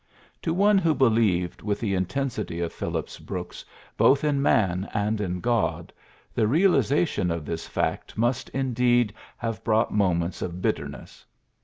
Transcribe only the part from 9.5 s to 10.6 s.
brought moments of